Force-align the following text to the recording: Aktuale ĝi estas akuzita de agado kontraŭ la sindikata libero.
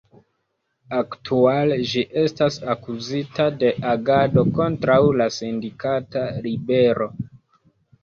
Aktuale 0.99 1.77
ĝi 1.91 2.03
estas 2.23 2.57
akuzita 2.75 3.47
de 3.61 3.71
agado 3.93 4.47
kontraŭ 4.59 4.99
la 5.23 5.31
sindikata 5.41 6.29
libero. 6.51 7.13